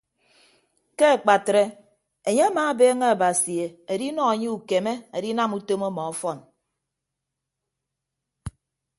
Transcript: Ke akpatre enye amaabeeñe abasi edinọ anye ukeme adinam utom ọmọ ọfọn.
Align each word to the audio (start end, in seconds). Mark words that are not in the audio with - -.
Ke 0.97 1.05
akpatre 1.15 1.61
enye 2.27 2.43
amaabeeñe 2.49 3.05
abasi 3.13 3.53
edinọ 3.93 4.21
anye 4.31 4.47
ukeme 4.57 4.93
adinam 5.15 5.51
utom 5.57 5.81
ọmọ 5.89 6.01
ọfọn. 6.11 6.39